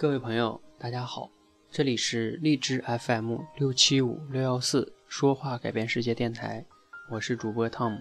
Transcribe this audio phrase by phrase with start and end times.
[0.00, 1.28] 各位朋友，大家好，
[1.72, 6.64] 这里是荔枝 FM 六七五六幺四说话改变世界电台，
[7.10, 7.98] 我是主播汤姆。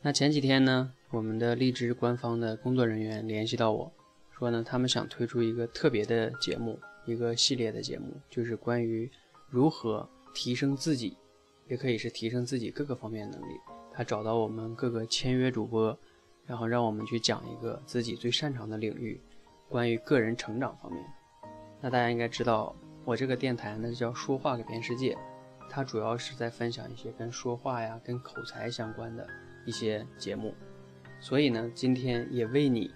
[0.00, 3.92] 那前几天呢，我们的荔枝官方的工作人员联系到我
[4.30, 9.06] 说呢，他们想推出一个特别的节目，一个系列的节目，就是关于
[9.50, 11.14] 如何提升自己，
[11.68, 13.52] 也可以是提升自己各个方面能力。
[13.92, 15.94] 他找到我们各个签约主播，
[16.46, 19.20] 然后让我们去讲一个自己最擅长的领域。
[19.70, 21.00] 关于个人成长方面，
[21.80, 22.74] 那大家应该知道，
[23.04, 25.16] 我这个电台呢叫“说话改变世界”，
[25.70, 29.24] 它主要是在分享一些跟说话呀、跟口才相关的
[29.64, 30.52] 一些节目。
[31.20, 32.90] 所以呢，今天也为你，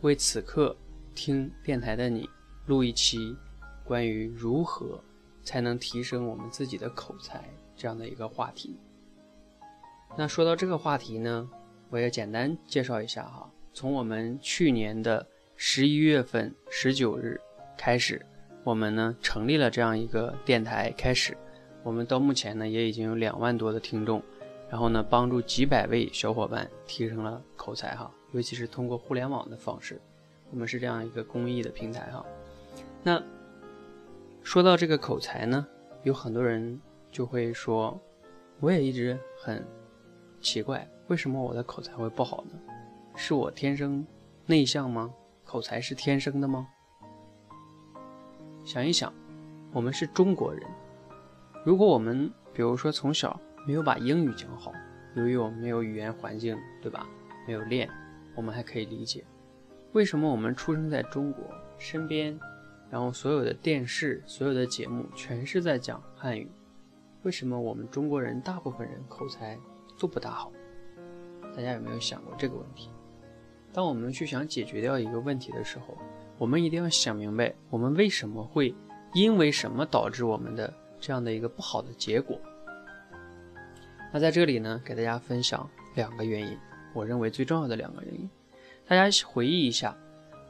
[0.00, 0.76] 为此刻
[1.14, 2.28] 听电台的你，
[2.66, 3.36] 录一期
[3.84, 5.00] 关于如何
[5.44, 7.44] 才能提升我们自己的口才
[7.76, 8.76] 这样的一个话题。
[10.16, 11.48] 那说到这个话题呢，
[11.88, 15.24] 我也简单介绍一下哈，从我们去年的。
[15.58, 17.40] 十一月份十九日
[17.78, 18.20] 开始，
[18.62, 20.90] 我们呢成立了这样一个电台。
[20.98, 21.34] 开始，
[21.82, 24.22] 我们到目前呢也已经有两万多的听众，
[24.68, 29.98] 然后呢帮助几百位小伙伴提升了口才哈，尤其是通过互联网的方式，
[30.50, 32.24] 我们是这样一个公益的平台哈。
[33.02, 33.22] 那
[34.42, 35.66] 说到这个口才呢，
[36.02, 36.78] 有很多人
[37.10, 37.98] 就会说，
[38.60, 39.66] 我也一直很
[40.38, 42.58] 奇怪，为什么我的口才会不好呢？
[43.16, 44.06] 是我天生
[44.44, 45.10] 内向吗？
[45.56, 46.68] 口才是天生的吗？
[48.62, 49.10] 想一想，
[49.72, 50.62] 我们是中国人，
[51.64, 54.70] 如果我们比如说从小没有把英语讲好，
[55.14, 57.08] 由于我们没有语言环境，对吧？
[57.46, 57.88] 没有练，
[58.34, 59.24] 我们还可以理解。
[59.92, 61.42] 为什么我们出生在中国，
[61.78, 62.38] 身边，
[62.90, 66.50] 然后所有的电视、所有的节目全是在讲汉语？
[67.22, 69.58] 为什么我们中国人大部分人口才
[69.98, 70.52] 都不大好？
[71.56, 72.90] 大家有没有想过这个问题？
[73.76, 75.98] 当我们去想解决掉一个问题的时候，
[76.38, 78.74] 我们一定要想明白，我们为什么会
[79.12, 82.40] 因为什么导致我们的这样的一个不好的结果。
[84.14, 86.56] 那在这里呢，给大家分享两个原因，
[86.94, 88.26] 我认为最重要的两个原因。
[88.86, 89.94] 大家回忆一下，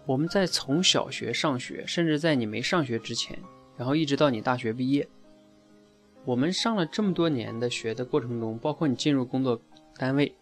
[0.06, 3.36] 我们在从小学上学，甚至在你没上学之前，
[3.76, 5.08] 然后一直到你大学毕业，
[6.24, 9.60] 我们上了这么多年的学的过程中，包括你进入工作
[9.96, 10.32] 单位。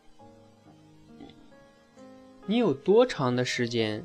[2.46, 4.04] 你有多长的时间？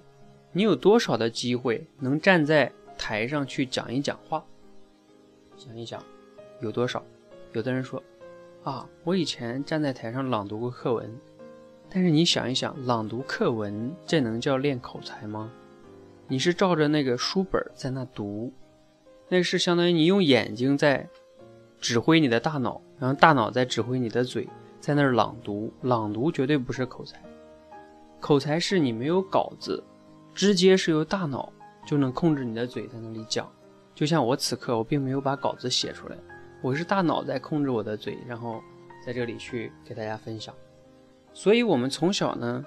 [0.53, 4.43] 你有多少的机会能站在台上去讲一讲话？
[5.57, 6.01] 想一想，
[6.61, 7.03] 有多少？
[7.51, 8.01] 有的人说
[8.63, 11.13] ：“啊，我以前站在台上朗读过课文。”
[11.91, 15.51] 但是你想一想，朗读课文这能叫练口才吗？
[16.29, 18.53] 你是照着那个书本在那读，
[19.27, 21.05] 那是相当于你用眼睛在
[21.81, 24.47] 指挥你的大脑，然后大脑在指挥你的嘴，
[24.79, 25.73] 在那儿朗读。
[25.81, 27.21] 朗读绝对不是口才。
[28.19, 29.83] 口才是你没有稿子，
[30.33, 31.51] 直接是由大脑
[31.85, 33.49] 就能控制你的嘴在那里讲。
[33.95, 36.15] 就像我此刻，我并没有把稿子写出来，
[36.61, 38.61] 我是大脑在控制我的嘴，然后
[39.05, 40.53] 在这里去给大家分享。
[41.33, 42.65] 所以，我们从小呢，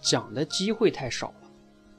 [0.00, 1.50] 讲的机会太少了，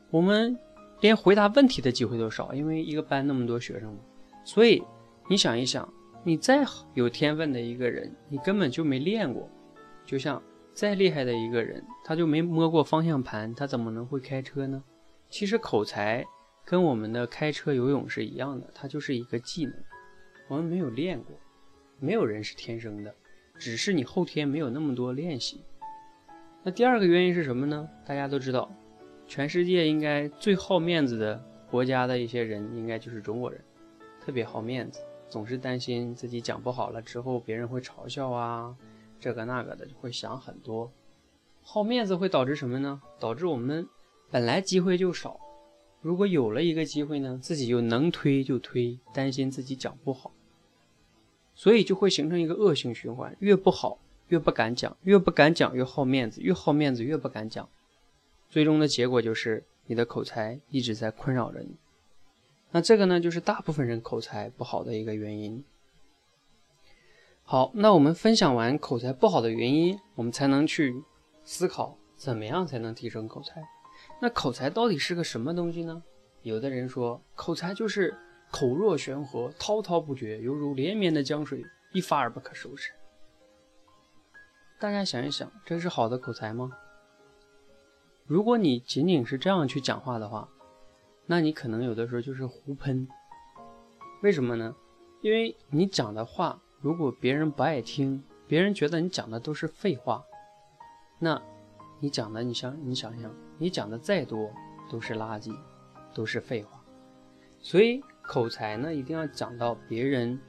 [0.09, 0.58] 我们
[1.00, 4.00] 连回答问题的机会都少，因为一个班那么多学生嘛。
[4.44, 4.84] 所以，
[5.30, 5.88] 你想一想，
[6.24, 9.48] 你再有天分的一个人，你根本就没练过，
[10.06, 10.42] 就像。
[10.74, 14.84] 再厉害的一个人，他就没摸过方向盘，他怎么能会开车呢？
[15.30, 16.26] 其实口才
[16.66, 19.74] 跟我们的开车、游泳是一样的，它就是一个技能，
[20.48, 21.36] 我们没有练过，
[22.00, 23.14] 没有人是天生的，
[23.58, 25.64] 只是你后天没有那么多练习。
[26.64, 27.88] 那第二个原因是什么呢？
[28.06, 28.72] 大家都知道，
[29.28, 33.59] 全世界应该最好面子的国家的一些人，应该就是中国人，
[34.20, 35.00] 特别好面子，
[35.30, 38.76] 总是担心自己讲不好了之后别人会嘲笑啊。
[39.22, 40.92] 这个那个的就会想很多，
[41.62, 43.02] 好面子会导致什么呢？
[43.20, 43.88] 导致我们
[44.32, 45.40] 本来机会就少，
[46.02, 50.32] 如果有了一个机会呢，自己又能推就推，担心自己讲不好，
[51.54, 54.00] 所以就会形成一个恶性循环，越不好
[54.30, 57.70] 越不敢讲，越不敢讲越好面子，越好面子越不敢讲，
[58.50, 61.76] 最终的结果就是你的口才一直在困扰着你。
[62.72, 65.64] 那这个呢，就是大部分人口才不好的一个原因。
[67.52, 71.03] 好，那我们分享完口才不好的原因，我们才能去
[71.44, 73.62] 思考怎么样才能提升口才。
[74.22, 76.02] 那口才到底是个什么东西呢？
[76.44, 78.18] 有的人说，口才就是
[78.53, 81.62] 口若悬河，滔滔不绝，犹如连绵的江水，
[81.92, 82.94] 一发而不可收拾。
[84.80, 86.72] 大家想一想，这是好的口才吗？
[88.28, 90.48] 如果你仅仅是这样去讲话的话，
[91.26, 93.06] 那你可能有的时候就是胡喷。
[94.24, 94.74] 为什么呢？
[95.20, 96.58] 因为你讲的话。
[96.81, 100.23] 如果别人不爱听，别人觉得你讲的都是废话，
[101.19, 101.39] 那，
[101.99, 104.51] 你讲的，你想，你想想，你讲的再多
[104.89, 105.55] 都是垃圾，
[106.11, 106.83] 都是废话。
[107.59, 110.39] 所以口才呢，一定要讲到别人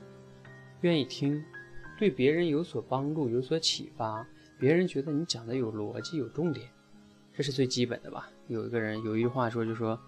[0.81, 1.45] 愿意听，
[1.99, 4.27] 对别人有所帮助、有所启发，
[4.59, 6.67] 别人觉得你讲的有逻辑、有重点，
[7.35, 8.31] 这是最基本的吧。
[8.49, 10.01] 有一个人有一句话说，就说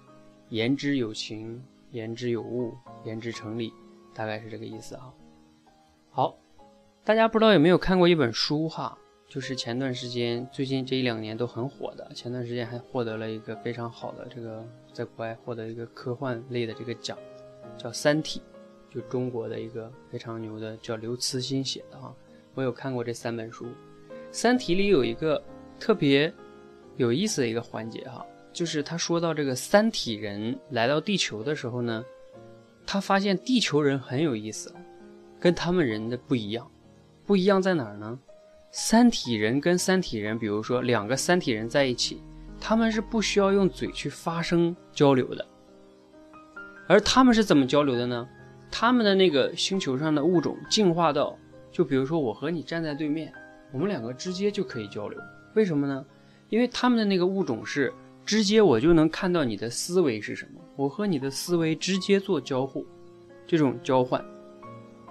[0.49, 2.75] 言之有情，言之有物，
[3.05, 3.71] 言之成理，
[4.15, 5.13] 大概是这个意思啊。
[6.17, 6.39] 好，
[7.03, 8.97] 大家不知道有没有看过一本书哈？
[9.27, 12.09] 就是前段时间，最近这一两年都很火的。
[12.15, 17.19] 前段时间还获得了一个非常好的这个，在国外获得一个科幻类的这个奖，
[17.77, 18.41] 叫《三体》，
[18.95, 22.15] 就中国的一个非常牛的，叫刘慈欣写的哈。
[22.55, 23.67] 我有看过这三本书，
[24.31, 25.43] 《三体》里有一个
[25.81, 26.33] 特别
[26.97, 32.05] 有意思的一个环节哈，就是他说到这个三体人来到地球的时候呢，
[32.87, 34.73] 他发现地球人很有意思，
[35.45, 36.67] 跟他们人的不一样，
[37.27, 38.19] 不一样在哪儿呢？
[38.71, 42.23] 三体人跟三体人，比如说两个三体人在一起，
[42.59, 45.47] 他们是不需要用嘴去发声交流的，
[46.89, 48.27] 而他们是怎么交流的呢？
[48.71, 51.39] 他们的那个星球上的物种进化到，
[51.71, 53.31] 就比如说我和你站在对面，
[53.71, 55.21] 我们两个直接就可以交流。
[55.55, 56.03] 为什么呢？
[56.49, 57.93] 因为他们的那个物种是
[58.25, 62.87] 直接我就能看到你的思维是什么，我和你的思维直接做交互，
[63.47, 64.25] 这种交换，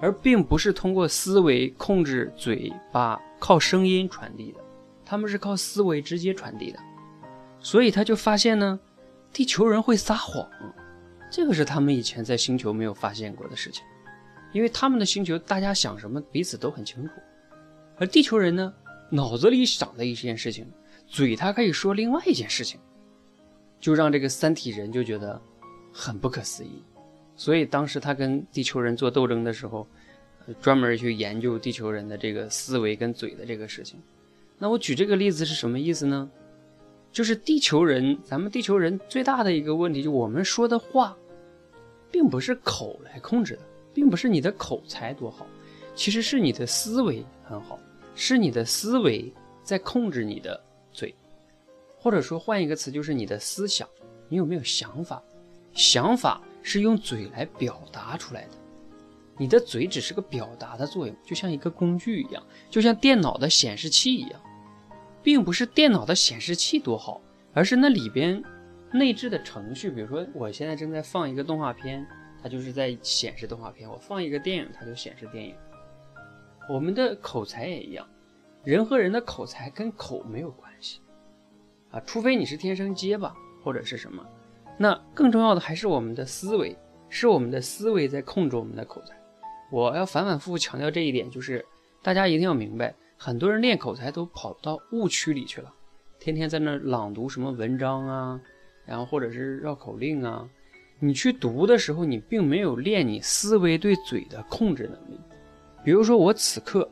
[0.01, 3.19] 而并不是通过思维控制嘴巴。
[3.39, 4.59] 靠声音传递的，
[5.03, 6.79] 他们是靠思维直接传递的，
[7.59, 8.79] 所以他就发现呢，
[9.33, 10.47] 地球人会撒谎，
[11.29, 13.83] 这个是他们以前在星球没有发现过的事情，
[14.53, 17.11] 因为他们的星球大家想什么彼此都很清楚，
[17.97, 18.73] 而地球人呢，
[19.09, 20.65] 脑子里想的一件事情，
[21.05, 22.79] 嘴他可以说另外一件事情，
[23.77, 25.37] 就让这个三体人就觉得
[25.91, 26.81] 很不可思议，
[27.35, 29.87] 所以当时他跟地球人做斗争的时候。
[30.59, 33.97] 专门去研究地球人的这个思维跟嘴的这个事情，
[34.57, 36.29] 那我举这个例子是什么意思呢？
[37.13, 41.15] 就是地球人，咱们地球人最大的一个问题，就我们说的话，
[42.11, 43.61] 并不是口来控制的，
[43.93, 45.47] 并不是你的口才多好，
[45.95, 47.79] 其实是你的思维很好，
[48.13, 49.31] 是你的思维
[49.63, 51.15] 在控制你的嘴，
[51.97, 53.87] 或者说换一个词，就是你的思想，
[54.27, 55.23] 你有没有想法？
[55.71, 58.49] 想法是用嘴来表达出来的。
[59.37, 64.41] 你的嘴只是个表达的作用，就像一个工具一样，就像电脑的显示器一样，
[65.21, 67.19] 并不是电脑的显示器多好，
[67.53, 68.43] 而是那里边
[68.91, 69.89] 内置的程序。
[69.89, 72.05] 比如说，我现在正在放一个动画片，
[72.41, 75.55] 它就是在显示动画片；我放一个电影，它就显示电影。
[76.69, 78.07] 我们的口才也一样，
[78.63, 81.01] 人和人的口才跟口没有关系
[81.89, 84.23] 啊，除非你是天生结巴或者是什么。
[84.83, 86.77] 那更重要的还是我们的思维，
[87.07, 89.15] 是我们的思维在控制我们的口才。
[89.71, 91.65] 我要反反复复强调这一点，就是
[92.01, 95.73] 大家一定要明白，很多人练口才都跑到误区里去了，
[96.19, 98.41] 天天在那朗读什么文章啊，
[98.85, 100.45] 然后或者是绕口令啊，
[100.99, 105.17] 你去读的时候，你并没有练你思维对嘴的控制能力。
[105.81, 106.89] 比如说我此刻，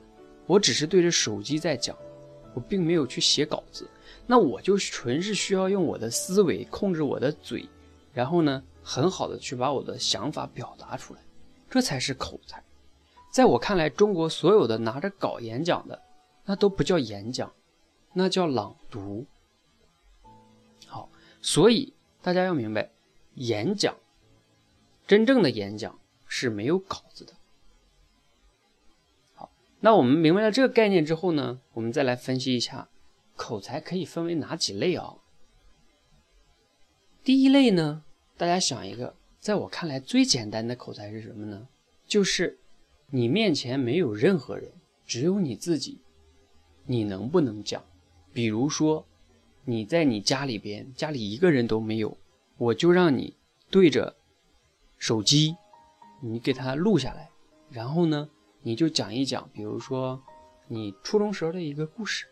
[0.48, 1.94] 我只是对着手机在讲，
[2.54, 3.86] 我并没有去写稿子，
[4.26, 7.68] 那我就纯是需要用我的思维控制我的嘴，
[8.14, 11.22] 然后呢，很好的去把我的想法表达出来，
[11.70, 12.64] 这才是口才。
[13.32, 16.02] 在我看来，中国所有的拿着稿演讲的，
[16.46, 17.54] 那都不叫演讲，
[18.14, 19.26] 那叫朗读。
[20.86, 21.10] 好，
[21.42, 22.92] 所以大家要明白，
[23.36, 23.96] 演讲，
[25.08, 25.98] 真正的演讲
[26.28, 27.34] 是没有稿子的。
[29.34, 32.90] 好，那我们明白了这个概念之后呢，我们再来分析一下，
[33.38, 35.16] 口才可以分为哪几类啊？
[37.24, 38.04] 第一类呢，
[38.42, 41.68] 大家想一个，在我看来最简单的口才是什么呢？
[42.08, 42.58] 就是。
[43.12, 44.72] 你面前没有任何人，
[45.06, 46.00] 只有你自己，
[46.88, 47.84] 你能不能讲？
[48.34, 49.06] 比如说，
[49.64, 52.18] 你在你家里边，家里一个人都没有，
[52.58, 53.36] 我就让你
[53.70, 54.16] 对着
[54.98, 55.56] 手机，
[56.20, 57.30] 你给他录下来，
[57.70, 58.28] 然后呢，
[58.64, 60.20] 你就讲一讲，比如说
[60.68, 62.26] 你初中时候的一个故事，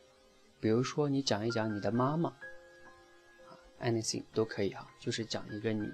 [0.59, 2.33] 比如说你讲一讲你的妈妈
[3.81, 5.89] ，anything 都可以啊，就是讲一个你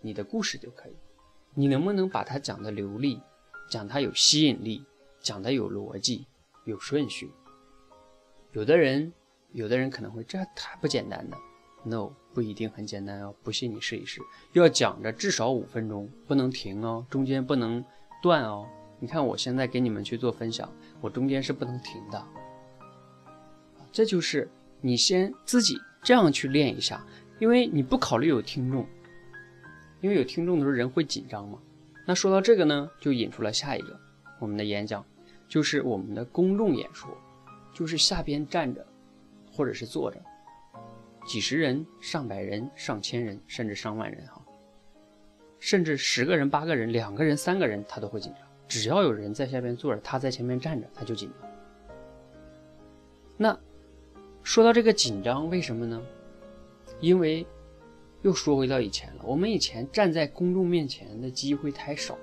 [0.00, 0.92] 你的故事就可以，
[1.54, 3.20] 你能不能把它讲的流利？
[3.70, 4.84] 讲它有吸引力，
[5.20, 6.26] 讲的有逻辑，
[6.64, 7.30] 有顺序。
[8.52, 9.12] 有的人，
[9.52, 11.36] 有的人可能会这太不简单的
[11.84, 13.34] ，no，不一定很简单哦。
[13.42, 14.20] 不信你试一试，
[14.52, 17.82] 要讲着至少五分钟，不能停哦，中间不能
[18.22, 18.68] 断哦。
[19.00, 22.22] 你看我现在给你们去做分享，我中间是不能停的。
[23.90, 24.50] 这就是
[24.80, 27.04] 你先自己这样去练一下，
[27.40, 28.86] 因为你不考虑有听众，
[30.02, 31.58] 因为有听众的时候人会紧张嘛。
[32.06, 33.98] 那说到这个呢，就引出了下一个
[34.38, 35.04] 我们的演讲，
[35.48, 37.10] 就是我们的公众演说，
[37.72, 38.86] 就是下边站着，
[39.50, 40.20] 或者是坐着，
[41.26, 44.42] 几十人、上百人、上千人，甚至上万人哈。
[45.58, 48.42] 甚至十个人、八个人、两个人、三个人，他都会紧张。
[48.68, 51.50] 只要有人在下边坐着，他在前面站着，他就紧张。
[53.38, 53.58] 那
[54.44, 56.00] 说到这个紧张，为什么呢？
[57.00, 57.44] 因为
[58.20, 62.20] 又说回到以前了，我们以前站在公众面前的机会太少了。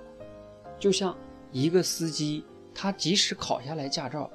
[0.79, 1.17] 就像
[1.51, 4.29] 一个司机，他即使考下来驾照，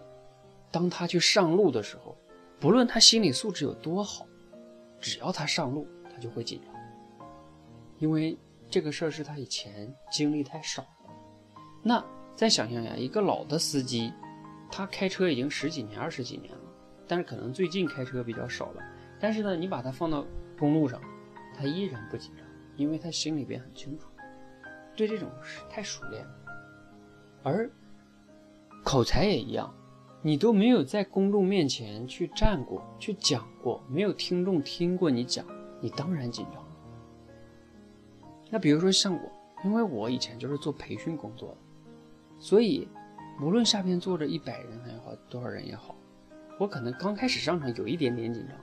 [0.70, 2.16] 当他去上路的时候，
[2.58, 4.26] 不论他心理素质有多好，
[5.00, 6.74] 只要他上路，他就会紧张，
[7.98, 8.36] 因为
[8.68, 10.88] 这个事儿是他以前经历太少了。
[11.84, 14.12] 那再想象一下，一个老的司机，
[14.72, 16.60] 他开车已经十几年、二十几年了，
[17.06, 18.82] 但是可能最近开车比较少了。
[19.18, 20.24] 但是呢，你把它放到
[20.58, 21.00] 公路上，
[21.56, 22.46] 他依然不紧张，
[22.76, 24.08] 因为他心里边很清楚，
[24.94, 26.30] 对这种事太熟练了。
[27.42, 27.70] 而
[28.84, 29.72] 口才也一样，
[30.20, 35.46] 你都没有在公众面前去站过去讲过，没有听众听过你讲，
[35.80, 36.62] 你当然紧张。
[38.50, 39.32] 那比如说像我，
[39.64, 41.56] 因为我以前就是做培训工作的，
[42.38, 42.86] 所以
[43.40, 45.96] 无论下边坐着一百人也好，多少人也好，
[46.58, 48.56] 我可能刚开始上场有一点点紧张。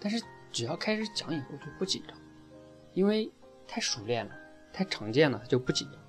[0.00, 2.16] 但是只要开始讲以后就不紧张，
[2.94, 3.30] 因为
[3.68, 4.32] 太熟练了，
[4.72, 6.00] 太常见了就不紧张。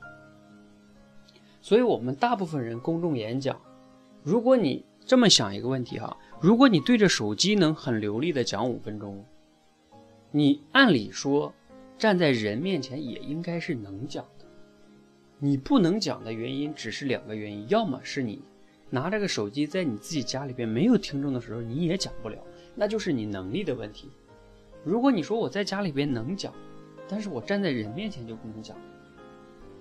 [1.61, 3.59] 所以，我们大部分人公众演讲，
[4.23, 9.23] 如果你这么想一个问题哈，如果你对着手机能很流利的讲五分钟，
[10.31, 11.53] 你按理说
[11.97, 14.45] 站在人面前也应该是能讲的。
[15.37, 18.41] 你不能讲的原因只是两个原因，要么是你
[18.91, 22.37] 拿着个手机在你自己家里边没有听众的时候你也讲不了。
[22.75, 24.09] 那就是你能力的问题。
[24.83, 26.53] 如果你说我在家里边能讲，
[27.07, 28.77] 但是我站在人面前就不能讲，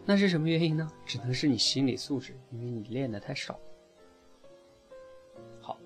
[0.04, 0.90] 那是什么原因呢？
[1.06, 3.58] 只能是你心理素质，因为你练的太少。
[5.60, 5.78] 好，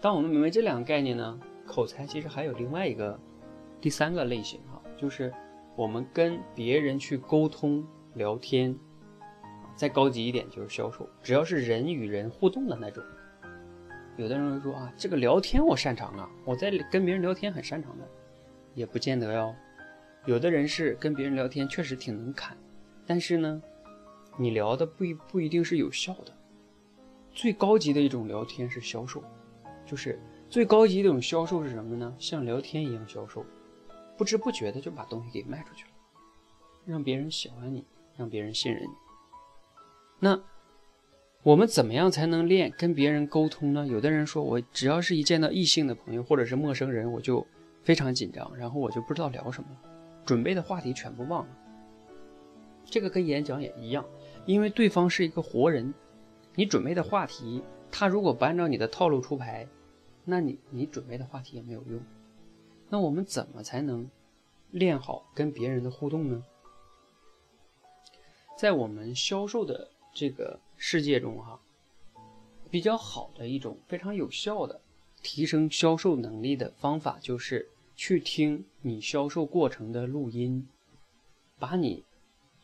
[0.00, 3.18] 当我们明白这两个概念呢，口才其实还有另外一个
[3.80, 5.34] 第三个类型哈，就是
[5.76, 8.78] 我们跟别人去沟通聊天，
[9.76, 13.02] 再高级一点就是销售，只要是人与人互动的那种。
[14.16, 18.08] 有的人会说啊，这个聊天我擅长啊，我在跟别人聊天很擅长的，
[18.74, 19.54] 也不见得哟。
[20.26, 22.56] 有的人是跟别人聊天确实挺能侃，
[23.04, 23.60] 但是呢，
[24.38, 26.32] 你聊的不一不一定是有效的。
[27.32, 29.22] 最高级的一种聊天是销售，
[29.84, 32.14] 就是最高级的一种销售是什么呢？
[32.16, 33.44] 像聊天一样销售，
[34.16, 35.90] 不知不觉的就把东西给卖出去了，
[36.86, 37.84] 让别人喜欢你，
[38.16, 39.03] 让别人信任你。
[40.24, 40.40] 那。
[41.42, 43.86] 我们怎么样才能练跟别人沟通呢？
[43.86, 47.46] 有的人说我只要是一见到异性的朋友或者是陌生人，我就
[47.82, 49.68] 非常紧张，然后我就不知道聊什么，
[50.24, 51.50] 准备的话题全部忘了。
[52.86, 54.02] 这个跟演讲也一样，
[54.46, 55.92] 因为对方是一个活人，
[56.54, 59.68] 你准备的话题，他如果不按照你的套路出牌，
[60.24, 62.00] 那你你准备的话题也没有用。
[62.88, 64.08] 那我们怎么才能
[64.70, 66.42] 练好跟别人的互动呢？
[68.56, 70.60] 在我们销售的这个。
[70.76, 71.58] 世界中哈，
[72.68, 74.78] 比较好的一种非常有效的
[75.22, 80.68] 提升销售能力的方法，就是去听你销售过程的录音，
[81.58, 82.04] 把你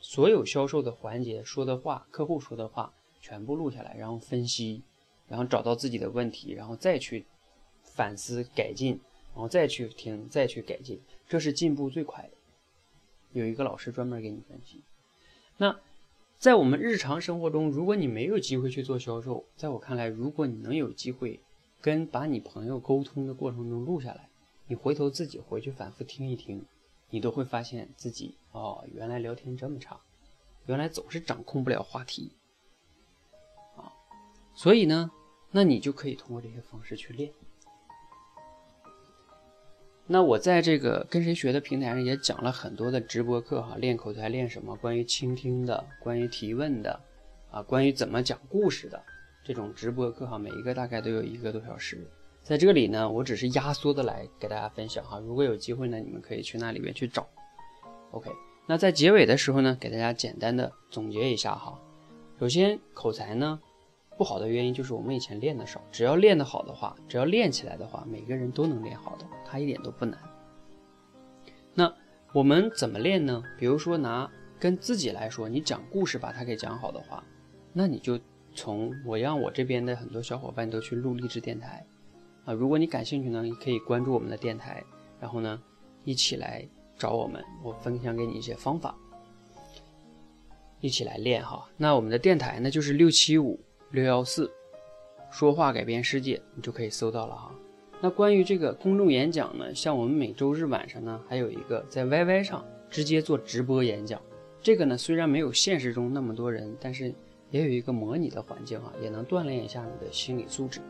[0.00, 4.82] 所有销售的环节说的话、客户说的话全部录下来，然后分析，
[5.26, 7.24] 然后找到自己的问题，然后再去
[7.84, 9.00] 反思改进，
[9.32, 12.30] 然后再去听，再去改进，这是进步最快的。
[13.32, 14.82] 有一个老师专门给你分析，
[15.56, 15.80] 那。
[16.40, 21.38] 在我们日常生活中，如果你没有机会去做销售，在我看来，如果你能有机会
[21.82, 24.30] 跟把你朋友沟通的过程中录下来，
[24.66, 26.64] 你回头自己回去反复听一听，
[27.10, 30.00] 你都会发现自己哦，原来聊天这么差，
[30.64, 32.32] 原来总是掌控不了话题
[33.76, 33.92] 啊。
[34.54, 35.10] 所以呢，
[35.50, 37.30] 那你就可以通过这些方式去练。
[40.12, 44.74] 那我在这个跟谁学的平台上也讲了很多的直播课哈，练口才练什么？
[44.74, 47.00] 关于倾听的，关于提问的，
[47.48, 49.00] 啊，关于怎么讲故事的
[49.44, 52.04] 这种直播课哈，每一个大概都有一个多小时。
[52.42, 55.20] 在这里呢，我只是压缩的来给大家分享哈。
[55.20, 57.24] 如果有机会呢，你们可以去那里面去找。
[58.10, 58.28] OK，
[58.66, 61.78] 那在结尾的时候呢，给大家简单的总结一下哈。
[62.40, 63.60] 首先，口才呢。
[64.20, 70.20] 不好的原因就是我们以前练的少，只要练得好的话，只要练起来的话，每个人都能练好的，它一点都不难。
[71.72, 71.90] 那
[72.34, 73.42] 我们怎么练呢？
[73.58, 77.24] 比如说拿跟自己来说，你讲故事把它给讲好的话，
[77.72, 78.20] 那你就
[78.54, 81.82] 从我让我这边的很多小伙伴都去录励志电台
[82.44, 84.84] 啊，如果你感兴趣呢，你可以关注我们的电台，
[85.18, 85.58] 然后呢
[86.04, 88.94] 一起来找我们，我分享给你一些方法，
[90.82, 91.66] 一起来练哈。
[91.78, 93.58] 那我们的电台呢就是六七五。
[93.92, 94.48] 六幺四，
[95.32, 97.50] 说话改变世界，你就可以搜到了哈。
[98.00, 104.22] 那关于这个公众演讲呢，像我们每周日晚上呢，还有一个在 YY 上直接做直播演讲，
[104.62, 107.12] 这个呢，虽然没有现实中那么多人，但是
[107.50, 110.80] 也有一个模拟的环境啊，也能锻炼一下你的心理素质。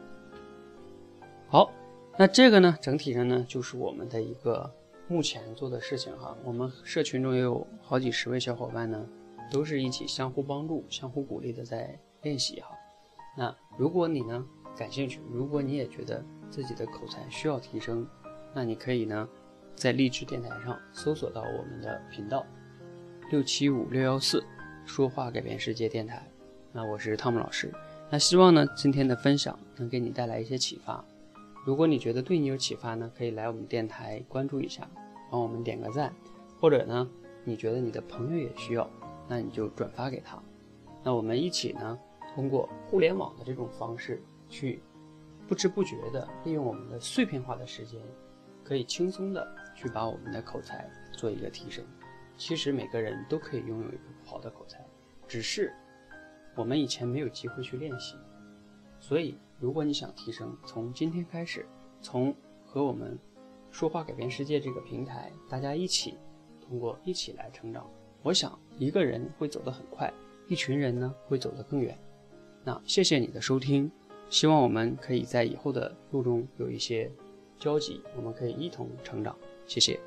[1.49, 1.73] 好，
[2.19, 4.71] 那这个呢，整体上呢，就是我们的一个
[5.09, 6.37] 目前做的事情哈。
[6.45, 9.05] 我们社群中也有好几十位小伙伴呢，
[9.51, 12.69] 都是一起相互帮助、相互鼓励的在练习哈。
[13.41, 14.45] 那如果你呢
[14.77, 18.07] 感兴趣，如果你也觉得自己的口才需要提升，
[18.55, 19.27] 那你可以呢
[19.75, 22.45] 在励志电台上搜索到我们的频道
[23.31, 24.45] 六七五六幺四
[24.85, 26.31] 说话改变世界电台。
[26.71, 27.73] 那我是汤姆老师。
[28.11, 31.03] 那希望呢今天的分享能给你带来一些启发。
[31.65, 34.87] 如果你觉得对你有启发呢，可以来我们电台关注一下，
[35.31, 36.13] 帮我们点个赞，
[36.61, 37.11] 或者呢
[37.45, 38.87] 你觉得你的朋友也需要，
[39.27, 40.39] 那你就转发给他。
[41.03, 41.99] 那我们一起呢。
[42.35, 44.83] 通过互联网的这种方式，去
[45.49, 48.01] 不知不觉的利用我们的碎片化的时间，
[48.65, 51.85] 可以轻松的去把我们的口才做一个提升。
[52.37, 54.83] 其实每个人都可以拥有一个好的口才，
[55.29, 55.73] 只是
[56.57, 58.17] 我们以前没有机会去练习。
[58.99, 61.67] 所以，如果你想提升，从今天开始，
[62.01, 62.35] 从
[62.65, 63.19] 和我们
[63.71, 66.17] 说话改变世界这个平台，大家一起
[66.61, 67.87] 通过一起来成长。
[68.23, 70.13] 我想，一个人会走得很快，
[70.49, 71.99] 一群人呢会走得更远。
[72.65, 73.91] 那谢谢你的收听，
[74.29, 77.11] 希望我们可以在以后的路中有一些
[77.59, 79.37] 交集，我们可以一同成长。
[79.67, 79.99] 谢谢。